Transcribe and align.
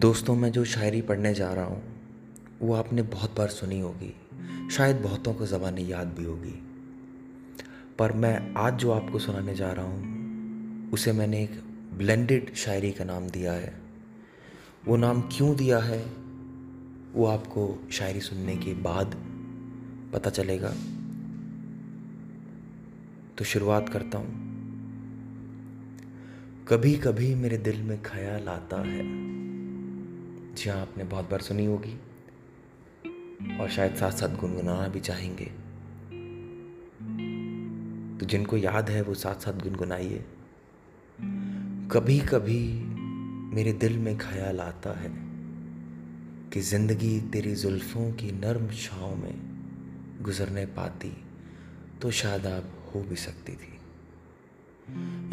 दोस्तों, 0.00 0.36
मैं 0.36 0.52
जो 0.52 0.64
शायरी 0.64 1.02
पढ़ने 1.02 1.34
जा 1.34 1.52
रहा 1.54 1.64
हूँ, 1.64 1.82
वो 2.62 2.74
आपने 2.74 3.02
बहुत 3.02 3.36
बार 3.38 3.48
सुनी 3.48 3.80
होगी। 3.80 4.14
शायद 4.70 4.96
बहुतों 4.96 5.34
को 5.34 5.46
ज़बानी 5.46 5.92
याद 5.92 6.06
भी 6.06 6.24
होगी। 6.24 6.62
पर 7.98 8.12
मैं 8.12 8.54
आज 8.54 8.74
जो 8.74 8.90
आपको 8.90 9.18
सुनाने 9.18 9.54
जा 9.54 9.72
रहा 9.72 9.84
हूँ, 9.84 10.92
उसे 10.92 11.12
मैंने 11.12 11.42
एक 11.42 11.60
ब्लेंडेड 11.98 12.54
शायरी 12.54 12.92
का 12.92 13.04
नाम 13.04 13.28
दिया 13.28 13.52
है। 13.52 13.80
वो 14.86 14.96
नाम 14.96 15.20
क्यों 15.20 15.56
दिया 15.56 15.78
है, 15.78 16.06
वो 17.12 17.26
आपको 17.26 17.88
शायरी 17.92 18.20
सुनने 18.20 18.56
के 18.56 18.74
बाद 18.74 19.14
पता 20.12 20.30
चलेगा। 20.30 20.74
तो 23.38 23.44
शुरुआत 23.44 23.88
करता 23.88 24.18
हूँ। 24.18 24.50
कभी 26.68 26.94
कभी 26.94 27.34
मेरे 27.34 27.58
दिल 27.58 27.82
में 27.82 28.02
ख्याल 28.02 28.48
आता 28.48 28.82
है 28.82 29.30
जी 30.56 30.70
हाँ 30.70 30.80
आपने 30.80 31.04
बहुत 31.04 31.30
बार 31.30 31.40
सुनी 31.40 31.64
होगी। 31.64 31.94
और 33.58 33.68
शायद 33.70 33.94
साथ 33.96 34.10
साथ 34.10 34.28
गुनगुनाना 34.28 34.88
भी 34.88 35.00
चाहेंगे। 35.00 35.44
तो 38.20 38.26
जिनको 38.26 38.56
याद 38.56 38.90
है, 38.90 39.02
वो 39.02 39.14
साथ 39.14 39.34
साथ 39.34 39.52
गुनगुनाइए। 39.52 40.24
कभी 41.92 42.18
कभी 42.18 42.84
मेरे 43.54 43.72
दिल 43.72 43.98
में 43.98 44.18
ख्याल 44.18 44.60
आता 44.60 44.98
है 45.00 45.10
कि 46.50 46.60
ज़िंदगी 46.60 47.20
तेरी 47.20 47.54
जुल्फों 47.54 48.12
की 48.12 48.32
नर्म 48.32 48.68
छाँव 48.68 49.14
में 49.16 50.20
गुजरने 50.22 50.66
पाती 50.66 51.24
तो 52.02 52.10
शायद 52.10 52.46
आप 52.46 52.92
हो 52.94 53.02
भी 53.02 53.16
सकती 53.16 53.52
थी। 53.52 53.78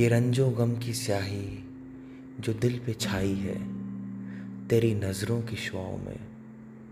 ये 0.00 0.08
रंजो 0.08 0.50
गम 0.50 0.78
की 0.78 0.94
स्याही 0.94 1.64
जो 2.40 2.54
दिल 2.54 2.78
पे 2.78 2.92
छाई 2.94 3.34
है 3.34 3.73
तेरी 4.70 4.94
नज़रों 4.94 5.40
की 5.42 5.56
शुआओं 5.56 5.96
में 5.98 6.18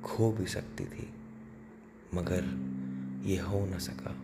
खो 0.05 0.31
भी 0.33 0.47
सकती 0.47 0.85
थी, 0.85 1.09
मगर 2.15 2.45
ये 3.27 3.39
हो 3.39 3.65
न 3.67 3.79
सका। 3.79 4.15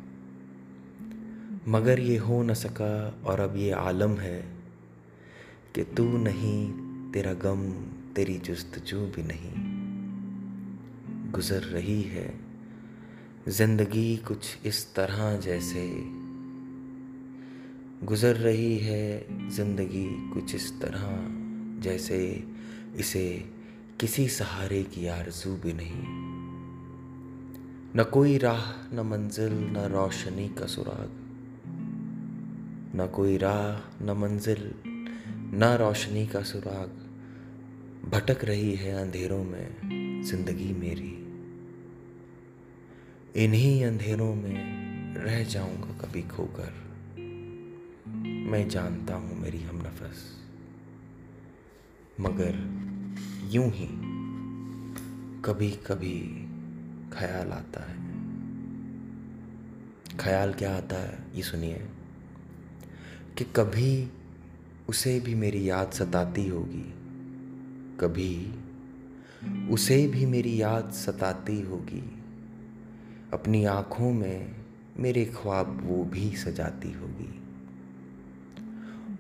मगर 1.68 2.00
ये 2.00 2.16
हो 2.16 2.42
न 2.42 2.55
सका 2.55 3.22
और 3.27 3.40
अब 3.40 3.56
ये 3.56 3.70
आलम 3.70 4.16
है 4.16 4.40
कि 5.74 5.84
तू 5.96 6.05
नहीं, 6.18 6.70
तेरा 7.12 7.32
गम, 7.32 7.62
तेरी 8.14 8.38
जस्तजू 8.38 9.00
भी 9.06 9.22
नहीं। 9.22 9.52
गुज़र 11.33 11.62
रही 11.62 12.02
है, 12.02 12.28
ज़िंदगी 13.48 14.16
कुछ 14.16 14.66
इस 14.66 14.94
तरह 14.94 15.36
जैसे। 15.36 15.88
गुज़र 18.05 18.36
रही 18.36 18.77
है, 18.78 19.48
ज़िंदगी 19.50 20.06
कुछ 20.34 20.55
इस 20.55 20.72
तरह 20.80 21.06
जैसे। 21.83 22.18
इसे 22.98 23.50
किसी 24.00 24.28
सहारे 24.28 24.82
की 24.82 25.06
आरज़ू 25.06 25.56
भी 25.56 25.72
नहीं। 25.72 26.02
न 27.96 28.10
कोई 28.12 28.38
राह, 28.38 28.94
न 28.94 29.00
मंजिल, 29.00 29.52
न 29.52 29.77
रोशनी 29.77 30.48
का 30.48 30.66
सुराग। 30.66 31.10
न 33.00 33.10
कोई 33.14 33.36
राह, 33.36 34.05
न 34.05 34.10
मंजिल, 34.10 34.74
न 35.55 35.77
रोशनी 35.80 36.27
का 36.27 36.42
सुराग। 36.42 36.88
भटक 38.10 38.44
रही 38.44 38.74
है 38.74 38.92
अंधेरों 38.92 39.44
में 39.44 39.68
ज़िंदगी 40.24 40.72
मेरी। 40.72 41.24
इन्हीं 43.44 43.84
अंधेरों 43.84 44.34
में 44.34 44.78
रह 45.14 45.44
जाऊँगा 45.44 46.06
कभी 46.06 46.22
खोकर। 46.22 46.88
मैं 48.50 48.68
जानता 48.68 49.14
हूँ 49.14 49.40
मेरी 49.40 49.58
हम 49.58 49.77
नफस। 49.77 50.47
मगर 52.20 52.78
यूँ 53.48 53.70
ही 53.70 53.88
कभी 55.44 55.70
कभी 55.70 56.20
ख्याल 57.12 57.52
आता 57.52 57.83
है। 57.83 57.96
ख्याल 60.18 60.52
क्या 60.52 60.77
आता 60.77 60.96
है, 60.96 61.18
ये 61.34 61.42
सुनिए, 61.42 61.89
कि 63.39 63.45
कभी 63.45 64.11
उसे 64.89 65.20
भी 65.20 65.34
मेरी 65.34 65.70
याद 65.70 65.90
सताती 65.90 66.48
होगी। 66.48 66.95
कभी 68.01 68.55
उसे 69.70 70.08
भी 70.08 70.27
मेरी 70.27 70.62
याद 70.62 70.90
सताती 70.90 71.61
होगी। 71.61 72.23
अपनी 73.33 73.64
आँखों 73.64 74.12
में 74.12 74.55
मेरे 74.96 75.24
ख्वाब 75.24 75.80
वो 75.83 76.05
भी 76.05 76.36
सजाती 76.36 76.92
होगी। 76.92 77.42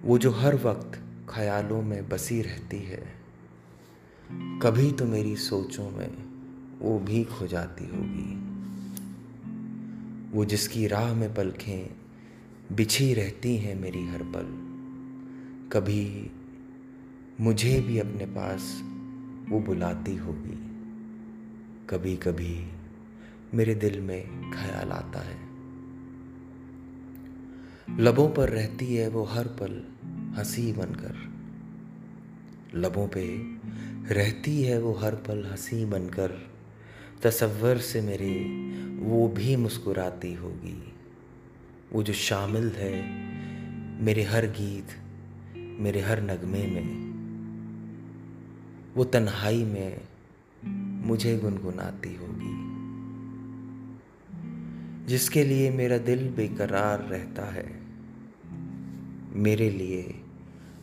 वो 0.02 0.18
जो 0.18 0.30
हर 0.30 0.54
वक्त 0.54 1.04
ख्यालों 1.30 1.82
में 1.82 2.08
बसी 2.08 2.42
रहती 2.42 2.76
है। 2.76 3.12
कभी 4.32 4.92
तो 4.92 5.04
मेरी 5.04 5.36
सोचों 5.36 5.90
में 5.90 6.10
वो 6.78 6.98
भी 6.98 7.24
खो 7.24 7.46
जाती 7.46 7.84
होगी। 7.84 8.48
वो 10.32 10.44
जिसकी 10.44 10.86
राह 10.86 11.14
में 11.14 11.34
पलखें 11.34 11.96
बिछी 12.72 13.14
रहती 13.14 13.56
हैं 13.56 13.80
मेरी 13.80 14.06
हर 14.06 14.22
पल। 14.22 14.68
कभी 15.72 16.30
मुझे 17.40 17.80
भी 17.80 17.98
अपने 17.98 18.26
पास 18.26 18.82
वो 19.50 19.60
बुलाती 19.60 20.16
होगी। 20.16 20.68
कभी 21.90 22.16
कभी 22.16 22.72
मेरे 23.54 23.74
दिल 23.74 24.00
में 24.00 24.50
ख्याल 24.52 24.90
आता 24.90 25.20
है। 25.20 25.47
लबों 27.96 28.30
पर 28.30 28.48
रहती 28.48 28.96
है 28.96 29.08
वो 29.08 29.24
हर 29.24 29.46
पल, 29.46 29.84
हँसी 30.38 30.72
बनकर। 30.72 31.28
लबों 32.78 33.08
पे 33.08 33.36
रहती 34.14 34.62
है 34.62 34.80
वो 34.80 34.92
हर 34.92 35.14
पल, 35.14 35.46
हँसी 35.46 35.84
बनकर। 35.84 36.50
तसव्वर 37.22 37.78
से 37.78 38.00
मेरे, 38.00 38.44
वो 39.04 39.28
भी 39.28 39.56
मुस्कुराती 39.56 40.34
होगी। 40.34 40.92
वो 41.92 42.02
जो 42.02 42.12
शामिल 42.12 42.68
है 42.68 43.08
मेरे 44.04 44.22
हर 44.22 44.46
गीत, 44.46 44.86
मेरे 45.80 46.00
हर 46.00 46.22
नगमे 46.22 46.66
में। 46.66 47.08
वो 48.94 49.04
तन्हाई 49.04 49.64
में 49.64 50.00
मुझे 51.04 51.38
गुनगुनाती 51.38 52.16
होगी। 52.16 52.67
जिसके 55.08 55.44
लिए 55.44 55.70
मेरा 55.70 55.98
दिल 55.98 56.28
बेकरार 56.28 57.00
रहता 57.00 57.50
है। 57.50 57.80
मेरे 59.32 59.70
लिए 59.70 60.14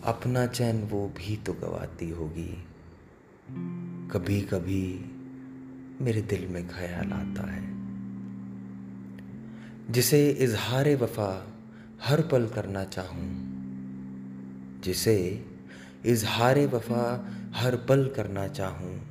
अपना 0.04 0.46
चैन 0.46 0.84
वो 0.84 1.08
भी 1.08 1.38
तो 1.38 1.54
गवाती 1.54 2.10
होगी। 2.10 2.64
कभी 4.12 4.42
कभी 4.42 5.06
मेरे 6.02 6.22
दिल 6.22 6.48
में 6.48 6.68
ख्याल 6.68 7.14
आता 7.14 7.52
है। 7.52 7.76
जिसे 9.94 10.30
इजहार 10.30 10.96
वफा 10.96 11.54
हर 12.04 12.22
पल 12.22 12.48
करना 12.48 12.84
चाहूँ। 12.84 13.56
जिसे 14.84 15.46
इजहार 16.06 16.60
वफा 16.60 17.34
हर 17.56 17.76
पल 17.76 18.12
करना 18.16 18.48
चाहूँ। 18.48 19.02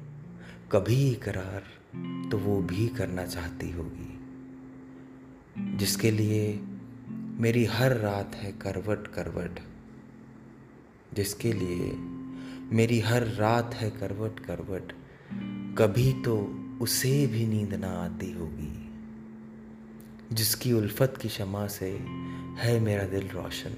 कभी 0.73 1.11
इकरार 1.11 1.63
तो 2.31 2.39
वो 2.39 2.63
भी 2.63 2.89
करना 2.89 3.27
चाहती 3.27 3.71
होगी। 3.71 4.14
जिसके 5.59 6.11
लिए 6.11 6.61
मेरी 7.39 7.65
हर 7.65 7.97
रात 7.97 8.35
है 8.35 8.53
करवट 8.53 9.07
करवट, 9.07 9.61
जिसके 11.15 11.53
लिए 11.53 11.93
मेरी 12.77 13.01
हर 13.01 13.23
रात 13.23 13.75
है 13.75 13.91
करवट 13.91 14.41
करवट, 14.41 14.93
कभी 15.79 16.13
तो 16.13 16.61
उसे 16.81 17.27
भी 17.27 17.47
नींद 17.47 17.75
ना 17.75 17.91
आती 17.91 18.33
होगी। 18.33 18.91
जिसकी 20.33 20.73
उल्फत 20.73 21.15
की 21.23 21.29
क्षमा 21.29 21.67
से 21.67 21.91
है 22.59 22.81
मेरा 22.81 23.05
दिल 23.05 23.29
रोशन, 23.29 23.75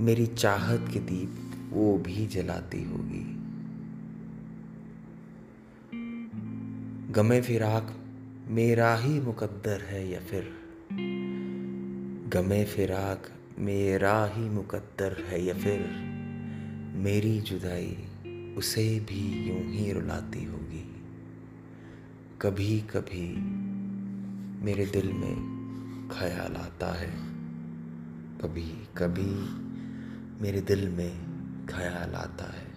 मेरी 0.00 0.26
चाहत 0.26 0.88
के 0.92 0.98
दीप 0.98 1.52
वो 1.70 1.98
भी 1.98 2.26
जलाती 2.26 2.84
होगी। 2.84 3.36
गमे 7.12 7.40
फिराक 7.40 7.99
मेरा 8.50 8.96
ही 8.96 9.20
मुकद्दर 9.20 9.80
है 9.80 10.08
या 10.08 10.20
फिर 10.20 10.54
गमे 12.30 12.64
फिराक 12.64 13.22
मेरा 13.58 14.26
ही 14.26 14.48
मुकद्दर 14.48 15.24
है 15.28 15.44
या 15.44 15.54
फिर 15.54 15.80
मेरी 16.96 17.40
जुदाई 17.40 18.08
उसे 18.56 19.00
भी 19.00 19.48
यूँ 19.48 19.72
ही 19.72 19.92
रुलाती 19.92 20.44
होगी। 20.44 21.02
कभी 22.40 22.80
कभी 22.80 23.36
मेरे 24.64 24.86
दिल 24.86 25.12
में 25.12 25.60
ख्याल 26.12 26.56
आता 26.56 26.92
है। 26.98 27.10
कभी 28.38 28.88
कभी 28.96 29.60
मेरे 30.42 30.60
दिल 30.60 30.88
में 30.88 31.12
ख्याल 31.66 32.14
आता 32.14 32.44
है। 32.44 32.69